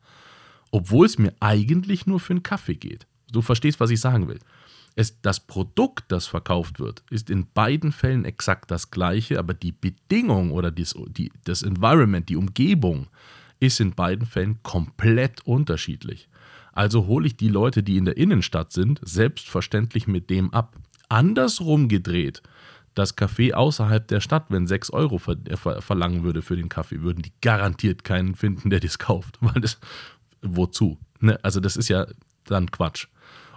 Obwohl 0.71 1.07
es 1.07 1.19
mir 1.19 1.35
eigentlich 1.41 2.07
nur 2.07 2.21
für 2.21 2.33
einen 2.33 2.43
Kaffee 2.43 2.75
geht. 2.75 3.07
Du 3.31 3.43
verstehst, 3.43 3.81
was 3.81 3.91
ich 3.91 4.01
sagen 4.01 4.29
will. 4.29 4.39
Es, 4.99 5.21
das 5.21 5.41
Produkt, 5.41 6.05
das 6.09 6.27
verkauft 6.27 6.81
wird, 6.81 7.03
ist 7.11 7.31
in 7.31 7.47
beiden 7.53 7.93
Fällen 7.93 8.25
exakt 8.25 8.71
das 8.71 8.91
gleiche, 8.91 9.39
aber 9.39 9.55
die 9.55 9.73
Bedingung 9.73 10.51
oder 10.51 10.71
dies, 10.71 10.95
die, 11.11 11.31
das 11.45 11.63
Environment, 11.63 12.29
die 12.29 12.37
Umgebung, 12.37 13.09
ist 13.61 13.79
in 13.79 13.95
beiden 13.95 14.27
Fällen 14.27 14.63
komplett 14.63 15.47
unterschiedlich. 15.47 16.29
Also 16.73 17.07
hole 17.07 17.27
ich 17.27 17.37
die 17.37 17.49
Leute, 17.49 17.83
die 17.83 17.97
in 17.97 18.07
der 18.07 18.17
Innenstadt 18.17 18.73
sind, 18.73 19.01
selbstverständlich 19.03 20.07
mit 20.07 20.29
dem 20.31 20.53
ab. 20.53 20.77
Andersrum 21.09 21.89
gedreht, 21.89 22.43
das 22.95 23.17
Café 23.17 23.53
außerhalb 23.53 24.09
der 24.09 24.21
Stadt, 24.21 24.47
wenn 24.49 24.67
6 24.67 24.91
Euro 24.91 25.19
ver 25.19 25.37
ver 25.55 25.83
verlangen 25.83 26.25
würde 26.25 26.43
für 26.43 26.57
den 26.57 26.69
Kaffee, 26.69 27.03
würden 27.03 27.23
die 27.23 27.33
garantiert 27.43 28.03
keinen 28.03 28.35
finden, 28.35 28.71
der 28.71 28.81
das 28.81 28.99
kauft. 28.99 29.37
Weil 29.41 29.61
das, 29.61 29.79
wozu? 30.43 30.99
Ne? 31.21 31.39
Also 31.43 31.61
das 31.61 31.77
ist 31.77 31.89
ja 31.89 32.07
dann 32.45 32.71
Quatsch. 32.71 33.07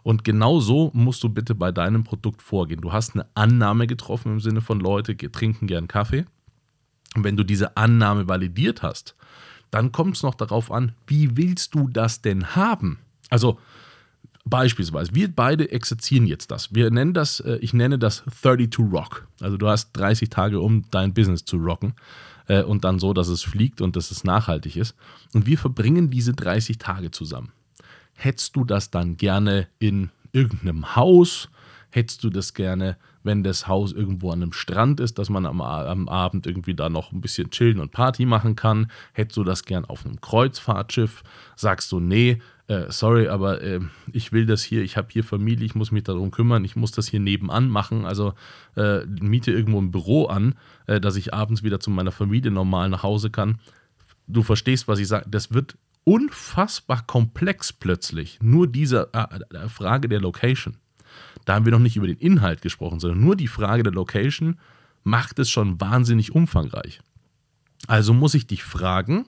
Und 0.03 0.23
genau 0.23 0.59
so 0.59 0.91
musst 0.93 1.23
du 1.23 1.29
bitte 1.29 1.55
bei 1.55 1.71
deinem 1.71 2.03
Produkt 2.03 2.41
vorgehen. 2.41 2.81
Du 2.81 2.93
hast 2.93 3.15
eine 3.15 3.25
Annahme 3.33 3.87
getroffen 3.87 4.33
im 4.33 4.39
Sinne 4.39 4.61
von 4.61 4.79
Leute 4.79 5.15
trinken 5.17 5.67
gern 5.67 5.87
Kaffee. 5.87 6.25
Und 7.15 7.23
wenn 7.23 7.37
du 7.37 7.43
diese 7.43 7.75
Annahme 7.77 8.27
validiert 8.27 8.83
hast, 8.83 9.15
dann 9.71 9.91
kommt 9.91 10.15
es 10.15 10.23
noch 10.23 10.35
darauf 10.35 10.71
an, 10.71 10.93
wie 11.07 11.37
willst 11.37 11.75
du 11.75 11.87
das 11.87 12.21
denn 12.21 12.55
haben? 12.55 12.99
Also 13.29 13.59
beispielsweise, 14.45 15.13
wir 15.13 15.33
beide 15.33 15.71
exerzieren 15.71 16.25
jetzt 16.25 16.51
das. 16.51 16.73
Wir 16.73 16.89
nennen 16.91 17.13
das, 17.13 17.39
äh, 17.39 17.57
ich 17.57 17.73
nenne 17.73 17.99
das 17.99 18.23
32 18.41 18.79
Rock. 18.91 19.27
Also 19.41 19.57
du 19.57 19.67
hast 19.67 19.91
30 19.93 20.29
Tage, 20.29 20.59
um 20.59 20.85
dein 20.91 21.13
Business 21.13 21.45
zu 21.45 21.57
rocken 21.57 21.93
äh, 22.47 22.63
und 22.63 22.83
dann 22.83 22.99
so, 22.99 23.13
dass 23.13 23.27
es 23.27 23.43
fliegt 23.43 23.81
und 23.81 23.95
dass 23.95 24.11
es 24.11 24.23
nachhaltig 24.23 24.75
ist. 24.75 24.95
Und 25.33 25.45
wir 25.45 25.57
verbringen 25.57 26.09
diese 26.09 26.33
30 26.33 26.77
Tage 26.77 27.11
zusammen. 27.11 27.51
Hättest 28.21 28.57
du 28.57 28.65
das 28.65 28.91
dann 28.91 29.15
gerne 29.15 29.69
in 29.79 30.09
irgendeinem 30.33 30.97
Haus? 30.97 31.47
Hättest 31.89 32.21
du 32.25 32.29
das 32.29 32.53
gerne, 32.53 32.97
wenn 33.23 33.43
das 33.43 33.65
Haus 33.69 33.93
irgendwo 33.93 34.31
an 34.31 34.43
einem 34.43 34.51
Strand 34.51 34.99
ist, 34.99 35.17
dass 35.17 35.29
man 35.29 35.45
am, 35.45 35.61
am 35.61 36.09
Abend 36.09 36.45
irgendwie 36.45 36.75
da 36.75 36.89
noch 36.89 37.13
ein 37.13 37.21
bisschen 37.21 37.49
chillen 37.49 37.79
und 37.79 37.93
Party 37.93 38.25
machen 38.25 38.57
kann? 38.57 38.91
Hättest 39.13 39.37
du 39.37 39.45
das 39.45 39.63
gern 39.63 39.85
auf 39.85 40.05
einem 40.05 40.19
Kreuzfahrtschiff? 40.19 41.23
Sagst 41.55 41.93
du, 41.93 42.01
nee, 42.01 42.41
äh, 42.67 42.91
sorry, 42.91 43.29
aber 43.29 43.61
äh, 43.61 43.79
ich 44.11 44.33
will 44.33 44.45
das 44.45 44.63
hier, 44.63 44.83
ich 44.83 44.97
habe 44.97 45.07
hier 45.09 45.23
Familie, 45.23 45.65
ich 45.65 45.75
muss 45.75 45.93
mich 45.93 46.03
darum 46.03 46.29
kümmern, 46.29 46.65
ich 46.65 46.75
muss 46.75 46.91
das 46.91 47.07
hier 47.07 47.21
nebenan 47.21 47.69
machen, 47.69 48.03
also 48.03 48.33
äh, 48.75 49.05
miete 49.05 49.53
irgendwo 49.53 49.81
ein 49.81 49.91
Büro 49.91 50.25
an, 50.25 50.55
äh, 50.87 50.99
dass 50.99 51.15
ich 51.15 51.33
abends 51.33 51.63
wieder 51.63 51.79
zu 51.79 51.89
meiner 51.89 52.11
Familie 52.11 52.51
normal 52.51 52.89
nach 52.89 53.03
Hause 53.03 53.29
kann. 53.29 53.59
Du 54.27 54.43
verstehst, 54.43 54.89
was 54.89 54.99
ich 54.99 55.07
sage. 55.07 55.25
Das 55.29 55.53
wird 55.53 55.77
unfassbar 56.03 57.05
komplex 57.05 57.73
plötzlich. 57.73 58.39
Nur 58.41 58.67
diese 58.67 59.09
äh, 59.13 59.69
Frage 59.69 60.09
der 60.09 60.21
Location. 60.21 60.77
Da 61.45 61.55
haben 61.55 61.65
wir 61.65 61.71
noch 61.71 61.79
nicht 61.79 61.97
über 61.97 62.07
den 62.07 62.17
Inhalt 62.17 62.61
gesprochen, 62.61 62.99
sondern 62.99 63.21
nur 63.21 63.35
die 63.35 63.47
Frage 63.47 63.83
der 63.83 63.93
Location 63.93 64.59
macht 65.03 65.39
es 65.39 65.49
schon 65.49 65.79
wahnsinnig 65.79 66.35
umfangreich. 66.35 67.01
Also 67.87 68.13
muss 68.13 68.33
ich 68.33 68.47
dich 68.47 68.63
fragen, 68.63 69.25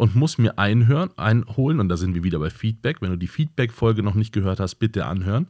und 0.00 0.16
muss 0.16 0.38
mir 0.38 0.58
einhören, 0.58 1.10
einholen, 1.18 1.78
und 1.78 1.90
da 1.90 1.98
sind 1.98 2.14
wir 2.14 2.24
wieder 2.24 2.38
bei 2.38 2.48
Feedback. 2.48 3.02
Wenn 3.02 3.10
du 3.10 3.18
die 3.18 3.26
Feedback-Folge 3.26 4.02
noch 4.02 4.14
nicht 4.14 4.32
gehört 4.32 4.58
hast, 4.58 4.76
bitte 4.76 5.04
anhören. 5.04 5.48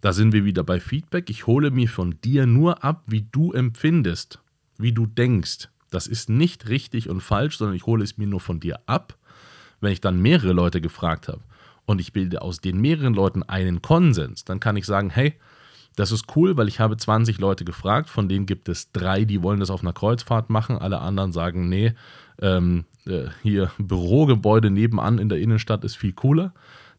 Da 0.00 0.12
sind 0.12 0.32
wir 0.32 0.44
wieder 0.44 0.62
bei 0.62 0.78
Feedback. 0.78 1.28
Ich 1.28 1.48
hole 1.48 1.72
mir 1.72 1.88
von 1.88 2.14
dir 2.22 2.46
nur 2.46 2.84
ab, 2.84 3.02
wie 3.08 3.26
du 3.32 3.50
empfindest, 3.52 4.38
wie 4.78 4.92
du 4.92 5.06
denkst. 5.06 5.68
Das 5.90 6.06
ist 6.06 6.28
nicht 6.28 6.68
richtig 6.68 7.08
und 7.08 7.22
falsch, 7.22 7.58
sondern 7.58 7.74
ich 7.74 7.84
hole 7.84 8.04
es 8.04 8.18
mir 8.18 8.28
nur 8.28 8.38
von 8.38 8.60
dir 8.60 8.78
ab. 8.86 9.18
Wenn 9.82 9.92
ich 9.92 10.00
dann 10.00 10.22
mehrere 10.22 10.52
Leute 10.52 10.80
gefragt 10.80 11.28
habe 11.28 11.40
und 11.84 12.00
ich 12.00 12.12
bilde 12.12 12.40
aus 12.40 12.60
den 12.60 12.80
mehreren 12.80 13.12
Leuten 13.12 13.42
einen 13.42 13.82
Konsens, 13.82 14.44
dann 14.44 14.60
kann 14.60 14.76
ich 14.76 14.86
sagen, 14.86 15.10
hey, 15.10 15.34
das 15.96 16.10
ist 16.10 16.34
cool, 16.36 16.56
weil 16.56 16.68
ich 16.68 16.80
habe 16.80 16.96
20 16.96 17.38
Leute 17.38 17.64
gefragt, 17.64 18.08
von 18.08 18.28
denen 18.28 18.46
gibt 18.46 18.68
es 18.70 18.92
drei, 18.92 19.24
die 19.24 19.42
wollen 19.42 19.60
das 19.60 19.70
auf 19.70 19.82
einer 19.82 19.92
Kreuzfahrt 19.92 20.48
machen, 20.48 20.78
alle 20.78 21.00
anderen 21.00 21.32
sagen, 21.32 21.68
nee, 21.68 21.92
ähm, 22.40 22.84
äh, 23.06 23.26
hier 23.42 23.70
Bürogebäude 23.76 24.70
nebenan 24.70 25.18
in 25.18 25.28
der 25.28 25.38
Innenstadt 25.38 25.84
ist 25.84 25.96
viel 25.96 26.12
cooler, 26.14 26.54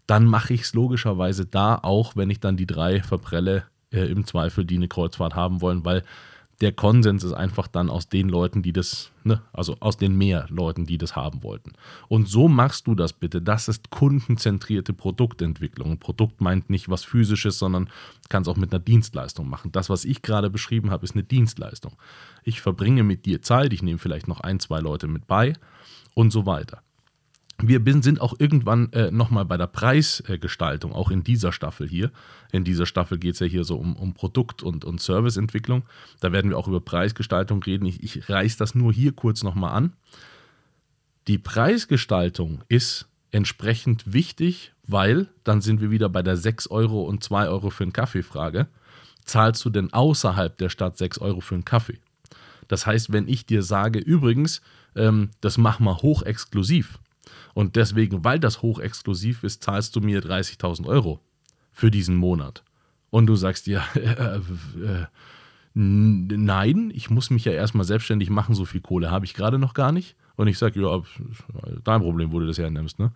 dann 0.06 0.26
mache 0.26 0.54
ich 0.54 0.62
es 0.62 0.74
logischerweise 0.74 1.46
da 1.46 1.80
auch, 1.82 2.16
wenn 2.16 2.30
ich 2.30 2.40
dann 2.40 2.58
die 2.58 2.68
drei 2.68 3.02
verprelle, 3.02 3.64
äh, 3.92 4.06
im 4.06 4.26
Zweifel, 4.26 4.66
die 4.66 4.76
eine 4.76 4.88
Kreuzfahrt 4.88 5.36
haben 5.36 5.62
wollen, 5.62 5.86
weil 5.86 6.04
der 6.62 6.72
Konsens 6.72 7.24
ist 7.24 7.34
einfach 7.34 7.68
dann 7.68 7.90
aus 7.90 8.10
den 8.10 8.30
Leuten, 8.30 8.62
die 8.62 8.74
das, 8.74 9.12
ne, 9.24 9.42
also 9.52 9.76
aus 9.80 9.98
den 9.98 10.18
mehr 10.18 10.46
Leuten, 10.50 10.86
die 10.86 10.98
das 10.98 11.16
haben 11.16 11.44
wollten. 11.44 11.74
Und 12.08 12.28
so 12.30 12.48
machst 12.48 12.88
du 12.88 12.96
das 12.96 13.14
bitte. 13.14 13.42
Das 13.42 13.68
ist 13.68 13.90
kundenzentrierte 13.90 14.94
Produktentwicklung. 14.94 15.92
Ein 15.92 16.00
Produkt 16.00 16.42
meint 16.42 16.70
nicht 16.70 16.90
was 16.90 17.04
Physisches, 17.04 17.60
sondern 17.60 17.90
kann 18.30 18.44
es 18.44 18.48
auch 18.48 18.58
mit 18.58 18.72
einer 18.72 18.80
Dienstleistung 18.80 19.50
machen. 19.50 19.72
Das, 19.72 19.90
was 19.90 20.06
ich 20.06 20.22
gerade 20.22 20.50
beschrieben 20.50 20.92
habe, 20.92 21.06
ist 21.06 21.16
eine 21.16 21.24
Dienstleistung. 21.24 21.94
Ich 22.44 22.62
verbringe 22.62 23.04
mit 23.04 23.26
dir 23.26 23.42
Zeit, 23.42 23.74
ich 23.74 23.82
nehme 23.82 24.00
vielleicht 24.00 24.28
noch 24.28 24.40
ein, 24.40 24.60
zwei 24.60 24.80
Leute 24.80 25.08
mit 25.08 25.28
bei 25.28 25.54
und 26.14 26.32
so 26.32 26.46
weiter. 26.46 26.82
Wir 27.66 27.82
sind 28.02 28.20
auch 28.20 28.34
irgendwann 28.40 28.92
äh, 28.92 29.10
nochmal 29.10 29.46
bei 29.46 29.56
der 29.56 29.68
Preisgestaltung, 29.68 30.92
auch 30.92 31.10
in 31.10 31.24
dieser 31.24 31.54
Staffel 31.54 31.88
hier. 31.88 32.12
In 32.52 32.66
dieser 32.66 32.86
Staffel 32.86 33.18
geht 33.18 33.36
es 33.36 33.40
ja 33.40 33.48
hier 33.48 33.64
so 33.64 33.78
um, 33.78 33.96
um 33.96 34.14
Produkt- 34.14 34.64
und, 34.64 34.84
und 34.84 35.00
Serviceentwicklung. 35.00 35.84
Da 36.20 36.34
werden 36.34 36.52
wir 36.52 36.58
auch 36.58 36.68
über 36.68 36.82
Preisgestaltung 36.82 37.64
reden. 37.64 37.86
Ich, 37.86 38.04
ich 38.04 38.30
reiße 38.30 38.58
das 38.58 38.76
nur 38.76 38.92
hier 38.92 39.14
kurz 39.14 39.44
nochmal 39.44 39.74
an. 39.74 39.94
Die 41.28 41.38
Preisgestaltung 41.38 42.64
ist 42.68 43.08
entsprechend 43.32 44.12
wichtig, 44.12 44.74
weil 44.86 45.30
dann 45.46 45.62
sind 45.62 45.80
wir 45.80 45.90
wieder 45.90 46.10
bei 46.10 46.22
der 46.22 46.36
6 46.36 46.68
Euro 46.68 47.04
und 47.04 47.24
2 47.24 47.48
Euro 47.48 47.70
für 47.70 47.84
einen 47.84 47.94
Kaffee-Frage. 47.94 48.68
Zahlst 49.24 49.64
du 49.64 49.70
denn 49.70 49.94
außerhalb 49.94 50.58
der 50.58 50.68
Stadt 50.68 50.98
6 50.98 51.20
Euro 51.20 51.40
für 51.40 51.56
einen 51.56 51.64
Kaffee? 51.64 52.00
Das 52.68 52.86
heißt, 52.86 53.14
wenn 53.14 53.30
ich 53.30 53.46
dir 53.46 53.64
sage, 53.64 54.00
übrigens, 54.00 54.62
ähm, 54.96 55.30
das 55.40 55.58
mach 55.58 55.80
mal 55.80 55.96
hochexklusiv, 55.96 57.00
und 57.54 57.76
deswegen, 57.76 58.24
weil 58.24 58.40
das 58.40 58.62
hochexklusiv 58.62 59.44
ist, 59.44 59.64
zahlst 59.64 59.96
du 59.96 60.02
mir 60.02 60.22
30.000 60.22 60.86
Euro 60.86 61.20
für 61.72 61.92
diesen 61.92 62.16
Monat. 62.16 62.64
Und 63.10 63.28
du 63.28 63.36
sagst 63.36 63.68
ja, 63.68 63.84
äh, 63.96 64.38
äh, 64.38 65.06
nein, 65.74 66.92
ich 66.94 67.10
muss 67.10 67.30
mich 67.30 67.46
ja 67.46 67.52
erstmal 67.52 67.86
selbstständig 67.86 68.30
machen, 68.30 68.56
so 68.56 68.66
viel 68.66 68.82
Kohle 68.82 69.12
habe 69.12 69.26
ich 69.26 69.34
gerade 69.34 69.60
noch 69.60 69.74
gar 69.74 69.92
nicht. 69.92 70.16
Und 70.36 70.48
ich 70.48 70.58
sage, 70.58 70.82
ja, 70.82 71.02
dein 71.84 72.02
Problem, 72.02 72.32
wo 72.32 72.40
du 72.40 72.48
das 72.48 72.58
hernimmst. 72.58 72.98
Ne? 73.00 73.12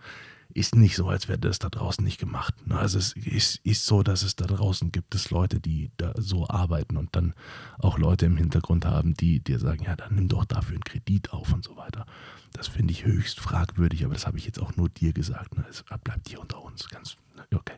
Ist 0.54 0.76
nicht 0.76 0.96
so, 0.96 1.08
als 1.08 1.28
wäre 1.28 1.40
das 1.40 1.60
da 1.60 1.70
draußen 1.70 2.04
nicht 2.04 2.20
gemacht. 2.20 2.54
Ne? 2.68 2.78
Also 2.78 3.00
es 3.00 3.14
ist, 3.14 3.60
ist 3.66 3.86
so, 3.86 4.04
dass 4.04 4.22
es 4.22 4.36
da 4.36 4.46
draußen 4.46 4.92
gibt 4.92 5.16
es 5.16 5.32
Leute, 5.32 5.60
die 5.60 5.92
da 5.98 6.14
so 6.16 6.48
arbeiten 6.48 6.96
und 6.96 7.16
dann 7.16 7.34
auch 7.80 7.98
Leute 7.98 8.28
im 8.28 8.38
Hintergrund 8.38 8.86
haben, 8.86 9.16
die 9.16 9.40
dir 9.40 9.60
sagen, 9.60 9.84
ja, 9.84 9.96
dann 9.96 10.16
nimm 10.16 10.28
doch 10.28 10.46
dafür 10.46 10.76
einen 10.76 10.84
Kredit 10.84 11.34
auf 11.34 11.54
und 11.54 11.64
so 11.64 11.76
weiter. 11.76 12.06
Das 12.54 12.68
finde 12.68 12.92
ich 12.92 13.06
höchst 13.06 13.40
fragwürdig, 13.40 14.04
aber 14.06 14.14
das 14.14 14.26
habe 14.26 14.38
ich 14.38 14.46
jetzt 14.46 14.60
auch 14.60 14.76
nur 14.76 14.90
dir 14.90 15.14
gesagt. 15.14 15.58
Ne? 15.58 15.66
Es 15.70 15.84
bleibt 16.04 16.28
hier 16.28 16.40
unter 16.40 16.62
uns. 16.64 16.88
Ganz, 16.90 17.18
ne? 17.36 17.46
okay. 17.56 17.76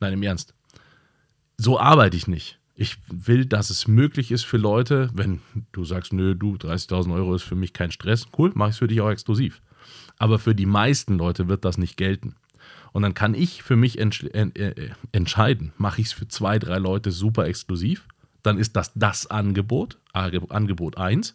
Nein, 0.00 0.14
im 0.14 0.22
Ernst. 0.22 0.54
So 1.56 1.78
arbeite 1.78 2.16
ich 2.16 2.26
nicht. 2.26 2.58
Ich 2.74 2.96
will, 3.08 3.44
dass 3.44 3.70
es 3.70 3.86
möglich 3.86 4.32
ist 4.32 4.44
für 4.44 4.56
Leute, 4.56 5.10
wenn 5.12 5.40
du 5.72 5.84
sagst, 5.84 6.12
nö, 6.12 6.34
du, 6.34 6.56
30.000 6.56 7.14
Euro 7.14 7.34
ist 7.34 7.42
für 7.42 7.54
mich 7.54 7.72
kein 7.72 7.90
Stress, 7.92 8.26
cool, 8.38 8.50
mache 8.54 8.70
ich 8.70 8.74
es 8.74 8.78
für 8.78 8.88
dich 8.88 9.00
auch 9.00 9.10
exklusiv. 9.10 9.60
Aber 10.18 10.38
für 10.38 10.54
die 10.54 10.66
meisten 10.66 11.18
Leute 11.18 11.48
wird 11.48 11.64
das 11.64 11.78
nicht 11.78 11.96
gelten. 11.96 12.34
Und 12.92 13.02
dann 13.02 13.14
kann 13.14 13.34
ich 13.34 13.62
für 13.62 13.76
mich 13.76 13.98
entsch 13.98 14.24
äh, 14.24 14.48
äh, 14.54 14.90
entscheiden, 15.12 15.72
mache 15.78 16.00
ich 16.00 16.08
es 16.08 16.12
für 16.12 16.28
zwei, 16.28 16.58
drei 16.58 16.78
Leute 16.78 17.10
super 17.10 17.46
exklusiv, 17.46 18.06
dann 18.42 18.58
ist 18.58 18.76
das 18.76 18.92
das 18.94 19.26
Angebot, 19.26 19.98
Angebot 20.12 20.96
1. 20.96 21.34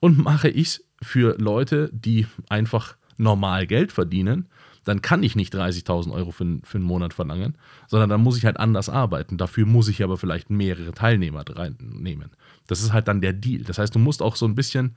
Und 0.00 0.18
mache 0.18 0.48
ich 0.48 0.68
es 0.68 0.84
für 1.04 1.36
Leute, 1.38 1.90
die 1.92 2.26
einfach 2.48 2.96
normal 3.16 3.66
Geld 3.66 3.92
verdienen, 3.92 4.48
dann 4.84 5.02
kann 5.02 5.22
ich 5.22 5.34
nicht 5.34 5.54
30.000 5.54 6.12
Euro 6.12 6.30
für, 6.30 6.58
für 6.62 6.78
einen 6.78 6.86
Monat 6.86 7.14
verlangen, 7.14 7.56
sondern 7.88 8.10
dann 8.10 8.22
muss 8.22 8.36
ich 8.36 8.44
halt 8.44 8.58
anders 8.58 8.88
arbeiten. 8.88 9.38
Dafür 9.38 9.66
muss 9.66 9.88
ich 9.88 10.02
aber 10.04 10.18
vielleicht 10.18 10.50
mehrere 10.50 10.92
Teilnehmer 10.92 11.44
reinnehmen. 11.48 12.30
Das 12.66 12.82
ist 12.82 12.92
halt 12.92 13.08
dann 13.08 13.20
der 13.20 13.32
Deal. 13.32 13.64
Das 13.64 13.78
heißt, 13.78 13.94
du 13.94 13.98
musst 13.98 14.22
auch 14.22 14.36
so 14.36 14.46
ein 14.46 14.54
bisschen 14.54 14.96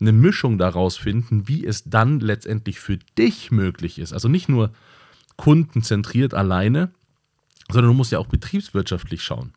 eine 0.00 0.12
Mischung 0.12 0.58
daraus 0.58 0.96
finden, 0.96 1.48
wie 1.48 1.64
es 1.64 1.84
dann 1.84 2.20
letztendlich 2.20 2.80
für 2.80 2.98
dich 3.16 3.50
möglich 3.50 3.98
ist. 3.98 4.12
Also 4.12 4.28
nicht 4.28 4.48
nur 4.48 4.70
kundenzentriert 5.36 6.34
alleine, 6.34 6.90
sondern 7.70 7.92
du 7.92 7.96
musst 7.96 8.12
ja 8.12 8.18
auch 8.18 8.26
betriebswirtschaftlich 8.26 9.22
schauen. 9.22 9.52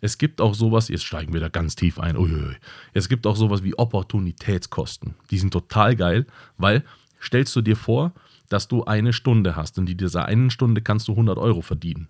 Es 0.00 0.18
gibt 0.18 0.40
auch 0.40 0.54
sowas, 0.54 0.88
jetzt 0.88 1.04
steigen 1.04 1.32
wir 1.32 1.40
da 1.40 1.48
ganz 1.48 1.76
tief 1.76 1.98
ein, 1.98 2.16
uiui. 2.16 2.56
es 2.94 3.08
gibt 3.08 3.26
auch 3.26 3.36
sowas 3.36 3.62
wie 3.62 3.78
Opportunitätskosten. 3.78 5.14
Die 5.30 5.38
sind 5.38 5.52
total 5.52 5.96
geil, 5.96 6.26
weil 6.56 6.84
stellst 7.20 7.54
du 7.54 7.60
dir 7.60 7.76
vor, 7.76 8.12
dass 8.48 8.66
du 8.66 8.84
eine 8.84 9.12
Stunde 9.12 9.56
hast 9.56 9.78
und 9.78 9.88
in 9.88 9.96
dieser 9.96 10.24
einen 10.24 10.50
Stunde 10.50 10.80
kannst 10.80 11.08
du 11.08 11.12
100 11.12 11.38
Euro 11.38 11.60
verdienen. 11.62 12.08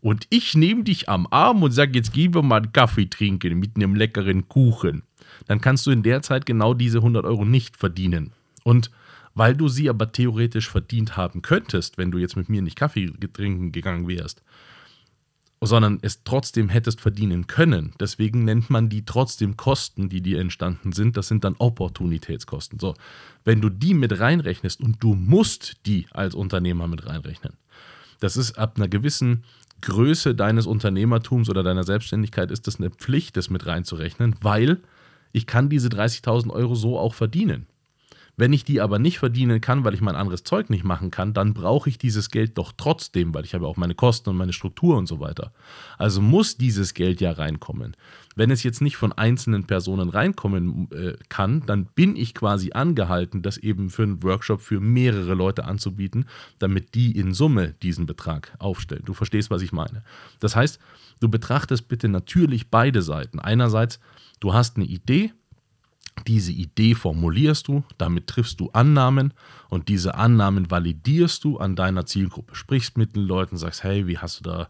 Und 0.00 0.26
ich 0.28 0.54
nehme 0.54 0.84
dich 0.84 1.08
am 1.08 1.26
Arm 1.30 1.62
und 1.62 1.72
sage, 1.72 1.92
jetzt 1.94 2.12
gehen 2.12 2.34
wir 2.34 2.42
mal 2.42 2.56
einen 2.56 2.72
Kaffee 2.72 3.06
trinken 3.06 3.58
mit 3.58 3.76
einem 3.76 3.94
leckeren 3.94 4.48
Kuchen. 4.48 5.02
Dann 5.46 5.62
kannst 5.62 5.86
du 5.86 5.90
in 5.90 6.02
der 6.02 6.20
Zeit 6.20 6.44
genau 6.44 6.74
diese 6.74 6.98
100 6.98 7.24
Euro 7.24 7.46
nicht 7.46 7.78
verdienen. 7.78 8.32
Und 8.64 8.90
weil 9.34 9.56
du 9.56 9.68
sie 9.68 9.88
aber 9.88 10.12
theoretisch 10.12 10.68
verdient 10.68 11.16
haben 11.16 11.42
könntest, 11.42 11.98
wenn 11.98 12.10
du 12.10 12.18
jetzt 12.18 12.36
mit 12.36 12.48
mir 12.48 12.62
nicht 12.62 12.76
Kaffee 12.76 13.10
trinken 13.32 13.72
gegangen 13.72 14.06
wärst, 14.06 14.42
sondern 15.60 15.98
es 16.02 16.24
trotzdem 16.24 16.68
hättest 16.68 17.00
verdienen 17.00 17.46
können. 17.46 17.92
Deswegen 17.98 18.44
nennt 18.44 18.70
man 18.70 18.88
die 18.88 19.04
trotzdem 19.04 19.56
Kosten, 19.56 20.08
die 20.08 20.20
dir 20.20 20.40
entstanden 20.40 20.92
sind. 20.92 21.16
Das 21.16 21.28
sind 21.28 21.44
dann 21.44 21.56
Opportunitätskosten. 21.58 22.78
So, 22.78 22.94
wenn 23.44 23.60
du 23.60 23.70
die 23.70 23.94
mit 23.94 24.18
reinrechnest 24.18 24.80
und 24.80 25.02
du 25.02 25.14
musst 25.14 25.76
die 25.86 26.06
als 26.10 26.34
Unternehmer 26.34 26.86
mit 26.86 27.06
reinrechnen, 27.06 27.54
das 28.20 28.36
ist 28.36 28.58
ab 28.58 28.74
einer 28.76 28.88
gewissen 28.88 29.44
Größe 29.80 30.34
deines 30.34 30.66
Unternehmertums 30.66 31.50
oder 31.50 31.62
deiner 31.62 31.84
Selbstständigkeit 31.84 32.50
ist 32.50 32.66
das 32.66 32.76
eine 32.78 32.90
Pflicht, 32.90 33.36
das 33.36 33.50
mit 33.50 33.66
reinzurechnen, 33.66 34.34
weil 34.40 34.80
ich 35.32 35.46
kann 35.46 35.68
diese 35.68 35.88
30.000 35.88 36.50
Euro 36.50 36.74
so 36.74 36.98
auch 36.98 37.12
verdienen. 37.12 37.66
Wenn 38.36 38.52
ich 38.52 38.64
die 38.64 38.80
aber 38.80 38.98
nicht 38.98 39.18
verdienen 39.18 39.60
kann, 39.60 39.84
weil 39.84 39.94
ich 39.94 40.00
mein 40.00 40.16
anderes 40.16 40.42
Zeug 40.42 40.68
nicht 40.68 40.84
machen 40.84 41.10
kann, 41.10 41.34
dann 41.34 41.54
brauche 41.54 41.88
ich 41.88 41.98
dieses 41.98 42.30
Geld 42.30 42.58
doch 42.58 42.72
trotzdem, 42.76 43.32
weil 43.32 43.44
ich 43.44 43.54
habe 43.54 43.66
auch 43.66 43.76
meine 43.76 43.94
Kosten 43.94 44.30
und 44.30 44.36
meine 44.36 44.52
Struktur 44.52 44.96
und 44.96 45.06
so 45.06 45.20
weiter. 45.20 45.52
Also 45.98 46.20
muss 46.20 46.56
dieses 46.56 46.94
Geld 46.94 47.20
ja 47.20 47.32
reinkommen. 47.32 47.96
Wenn 48.34 48.50
es 48.50 48.64
jetzt 48.64 48.80
nicht 48.80 48.96
von 48.96 49.12
einzelnen 49.12 49.64
Personen 49.64 50.08
reinkommen 50.08 50.90
äh, 50.90 51.14
kann, 51.28 51.64
dann 51.66 51.86
bin 51.86 52.16
ich 52.16 52.34
quasi 52.34 52.72
angehalten, 52.72 53.42
das 53.42 53.56
eben 53.56 53.90
für 53.90 54.02
einen 54.02 54.22
Workshop 54.24 54.60
für 54.60 54.80
mehrere 54.80 55.34
Leute 55.34 55.64
anzubieten, 55.64 56.26
damit 56.58 56.96
die 56.96 57.16
in 57.16 57.32
Summe 57.32 57.74
diesen 57.82 58.06
Betrag 58.06 58.52
aufstellen. 58.58 59.04
Du 59.04 59.14
verstehst, 59.14 59.50
was 59.50 59.62
ich 59.62 59.72
meine. 59.72 60.02
Das 60.40 60.56
heißt, 60.56 60.80
du 61.20 61.28
betrachtest 61.28 61.86
bitte 61.86 62.08
natürlich 62.08 62.70
beide 62.70 63.02
Seiten. 63.02 63.38
Einerseits, 63.38 64.00
du 64.40 64.52
hast 64.52 64.76
eine 64.76 64.86
Idee, 64.86 65.32
diese 66.26 66.52
Idee 66.52 66.94
formulierst 66.94 67.68
du, 67.68 67.84
damit 67.98 68.26
triffst 68.28 68.60
du 68.60 68.70
Annahmen 68.70 69.34
und 69.68 69.88
diese 69.88 70.14
Annahmen 70.14 70.70
validierst 70.70 71.42
du 71.44 71.58
an 71.58 71.76
deiner 71.76 72.06
Zielgruppe. 72.06 72.54
Sprichst 72.54 72.96
mit 72.96 73.16
den 73.16 73.24
Leuten, 73.24 73.56
sagst, 73.56 73.82
hey, 73.82 74.06
wie 74.06 74.18
hast 74.18 74.40
du 74.40 74.44
da, 74.44 74.68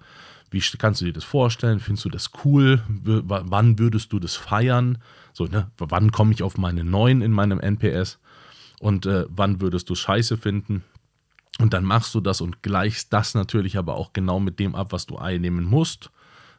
wie 0.51 0.61
kannst 0.79 1.01
du 1.01 1.05
dir 1.05 1.13
das 1.13 1.25
vorstellen? 1.25 1.81
Findest 1.81 2.05
du 2.07 2.11
das 2.11 2.31
cool? 2.45 2.83
W 2.89 3.21
wann 3.25 3.79
würdest 3.79 4.13
du 4.13 4.19
das 4.19 4.37
feiern? 4.37 4.99
So, 5.33 5.45
ne? 5.45 5.71
Wann 5.77 6.13
komme 6.13 6.33
ich 6.33 6.43
auf 6.43 6.57
meine 6.57 6.85
9 6.85 7.21
in 7.21 7.33
meinem 7.33 7.61
NPS? 7.61 8.19
Und 8.81 9.07
äh, 9.07 9.27
wann 9.29 9.61
würdest 9.61 9.91
du 9.91 9.95
scheiße 9.95 10.37
finden? 10.37 10.83
Und 11.59 11.73
dann 11.73 11.85
machst 11.85 12.15
du 12.15 12.21
das 12.21 12.41
und 12.41 12.63
gleichst 12.63 13.13
das 13.13 13.35
natürlich 13.35 13.79
aber 13.79 13.95
auch 13.95 14.13
genau 14.13 14.41
mit 14.41 14.59
dem 14.59 14.75
ab, 14.75 14.89
was 14.91 15.07
du 15.07 15.17
einnehmen 15.17 15.65
musst, 15.65 16.11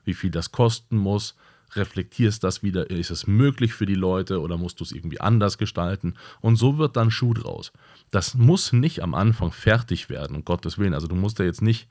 wie 0.06 0.14
viel 0.14 0.32
das 0.32 0.52
kosten 0.52 0.98
muss, 0.98 1.36
reflektierst 1.76 2.44
das 2.44 2.64
wieder, 2.64 2.90
ist 2.90 3.12
es 3.12 3.28
möglich 3.28 3.74
für 3.74 3.86
die 3.86 3.96
Leute 3.96 4.42
oder 4.42 4.58
musst 4.58 4.80
du 4.80 4.84
es 4.84 4.92
irgendwie 4.92 5.22
anders 5.22 5.58
gestalten? 5.58 6.16
Und 6.42 6.56
so 6.56 6.78
wird 6.78 6.96
dann 6.96 7.12
Schuh 7.12 7.34
draus. 7.34 7.72
Das 8.12 8.36
muss 8.36 8.74
nicht 8.74 9.02
am 9.02 9.14
Anfang 9.14 9.52
fertig 9.52 10.10
werden, 10.10 10.36
um 10.36 10.46
Gottes 10.46 10.78
Willen. 10.78 10.94
Also 10.94 11.08
du 11.08 11.16
musst 11.16 11.40
ja 11.40 11.46
jetzt 11.46 11.62
nicht 11.62 11.88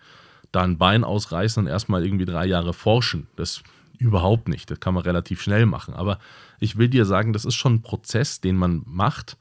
da 0.52 0.62
ein 0.62 0.78
Bein 0.78 1.04
ausreißen 1.04 1.62
und 1.62 1.68
erstmal 1.68 2.04
irgendwie 2.04 2.26
drei 2.26 2.46
Jahre 2.46 2.72
forschen. 2.72 3.26
Das 3.36 3.62
überhaupt 3.98 4.48
nicht. 4.48 4.70
Das 4.70 4.80
kann 4.80 4.94
man 4.94 5.02
relativ 5.02 5.42
schnell 5.42 5.66
machen. 5.66 5.94
Aber 5.94 6.18
ich 6.60 6.76
will 6.76 6.88
dir 6.88 7.04
sagen, 7.04 7.32
das 7.32 7.44
ist 7.44 7.54
schon 7.54 7.74
ein 7.74 7.82
Prozess, 7.82 8.40
den 8.40 8.56
man 8.56 8.82
macht, 8.86 9.36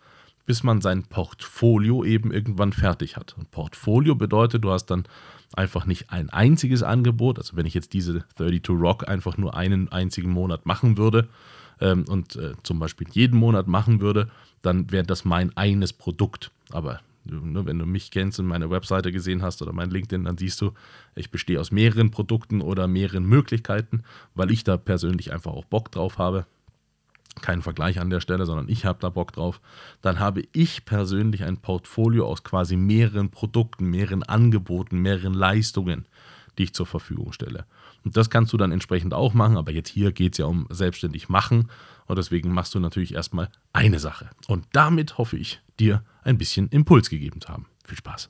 bis 0.45 0.63
man 0.63 0.81
sein 0.81 1.03
Portfolio 1.03 2.03
eben 2.03 2.31
irgendwann 2.31 2.73
fertig 2.73 3.15
hat. 3.15 3.35
Und 3.37 3.51
Portfolio 3.51 4.15
bedeutet, 4.15 4.63
du 4.63 4.71
hast 4.71 4.87
dann 4.87 5.05
einfach 5.53 5.85
nicht 5.85 6.09
ein 6.09 6.29
einziges 6.29 6.83
Angebot. 6.83 7.37
Also 7.37 7.55
wenn 7.55 7.65
ich 7.65 7.73
jetzt 7.73 7.93
diese 7.93 8.25
32 8.35 8.69
Rock 8.69 9.07
einfach 9.07 9.37
nur 9.37 9.55
einen 9.55 9.89
einzigen 9.89 10.31
Monat 10.31 10.65
machen 10.65 10.97
würde 10.97 11.29
ähm, 11.79 12.05
und 12.07 12.35
äh, 12.35 12.53
zum 12.63 12.79
Beispiel 12.79 13.07
jeden 13.11 13.37
Monat 13.37 13.67
machen 13.67 14.01
würde, 14.01 14.29
dann 14.61 14.91
wäre 14.91 15.05
das 15.05 15.25
mein 15.25 15.55
eines 15.55 15.93
Produkt. 15.93 16.51
Aber 16.71 16.99
ne, 17.23 17.65
wenn 17.65 17.79
du 17.79 17.85
mich 17.85 18.11
kennst 18.11 18.39
und 18.39 18.47
meine 18.47 18.69
Webseite 18.69 19.11
gesehen 19.11 19.41
hast 19.41 19.61
oder 19.61 19.71
mein 19.71 19.91
LinkedIn, 19.91 20.25
dann 20.25 20.37
siehst 20.37 20.59
du, 20.59 20.71
ich 21.15 21.31
bestehe 21.31 21.59
aus 21.59 21.71
mehreren 21.71 22.11
Produkten 22.11 22.61
oder 22.61 22.87
mehreren 22.87 23.25
Möglichkeiten, 23.25 24.03
weil 24.35 24.51
ich 24.51 24.63
da 24.63 24.77
persönlich 24.77 25.31
einfach 25.31 25.51
auch 25.51 25.65
Bock 25.65 25.91
drauf 25.91 26.17
habe 26.17 26.45
kein 27.41 27.61
Vergleich 27.61 27.99
an 27.99 28.09
der 28.09 28.19
Stelle, 28.19 28.45
sondern 28.45 28.69
ich 28.69 28.85
habe 28.85 28.99
da 29.01 29.09
Bock 29.09 29.33
drauf, 29.33 29.61
dann 30.01 30.19
habe 30.19 30.43
ich 30.53 30.85
persönlich 30.85 31.43
ein 31.43 31.57
Portfolio 31.57 32.27
aus 32.27 32.43
quasi 32.43 32.75
mehreren 32.75 33.29
Produkten, 33.31 33.89
mehreren 33.89 34.23
Angeboten, 34.23 34.99
mehreren 34.99 35.33
Leistungen, 35.33 36.05
die 36.57 36.63
ich 36.63 36.73
zur 36.73 36.85
Verfügung 36.85 37.31
stelle. 37.31 37.65
Und 38.03 38.17
das 38.17 38.29
kannst 38.29 38.53
du 38.53 38.57
dann 38.57 38.71
entsprechend 38.71 39.13
auch 39.13 39.33
machen, 39.33 39.57
aber 39.57 39.71
jetzt 39.71 39.89
hier 39.89 40.11
geht 40.11 40.33
es 40.33 40.37
ja 40.37 40.45
um 40.45 40.67
selbstständig 40.69 41.29
machen 41.29 41.69
und 42.05 42.17
deswegen 42.17 42.53
machst 42.53 42.75
du 42.75 42.79
natürlich 42.79 43.13
erstmal 43.13 43.49
eine 43.71 43.99
Sache. 43.99 44.29
Und 44.47 44.65
damit 44.73 45.17
hoffe 45.17 45.37
ich, 45.37 45.61
dir 45.79 46.03
ein 46.23 46.37
bisschen 46.37 46.67
Impuls 46.69 47.09
gegeben 47.09 47.41
zu 47.41 47.49
haben. 47.49 47.65
Viel 47.85 47.97
Spaß. 47.97 48.29